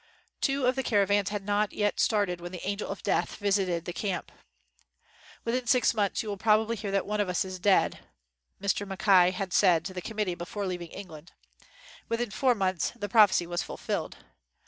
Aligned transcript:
Two 0.41 0.65
of 0.65 0.75
the 0.75 0.81
caravans 0.81 1.29
had 1.29 1.45
not 1.45 1.73
yet 1.73 1.99
started 1.99 2.41
when 2.41 2.51
the 2.51 2.67
"angel 2.67 2.89
of 2.89 3.03
death" 3.03 3.35
visited 3.35 3.85
the 3.85 3.93
camp. 3.93 4.31
"Within 5.45 5.67
six 5.67 5.93
months 5.93 6.23
you 6.23 6.29
will 6.29 6.37
probably 6.37 6.75
hear 6.75 6.89
that 6.89 7.05
one 7.05 7.19
of 7.21 7.29
us 7.29 7.45
is 7.45 7.59
dead," 7.59 7.99
Mr. 8.59 8.87
Mackay 8.87 9.29
had 9.29 9.53
said 9.53 9.85
to 9.85 9.93
the 9.93 10.01
committee 10.01 10.33
before 10.33 10.65
leaving 10.65 10.91
Eng 10.91 11.09
land. 11.09 11.31
Within 12.09 12.31
four 12.31 12.55
months 12.55 12.91
the 12.95 13.09
prophecy 13.09 13.45
was 13.45 13.61
fulfilled. 13.61 14.17